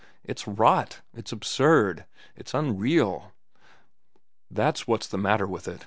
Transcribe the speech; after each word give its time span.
It's 0.23 0.47
rot; 0.47 1.01
it's 1.13 1.31
absurd; 1.31 2.05
it's 2.35 2.55
unreal. 2.55 3.33
That's 4.49 4.87
what's 4.87 5.05
the 5.07 5.19
matter 5.19 5.45
with 5.45 5.67
it. 5.67 5.79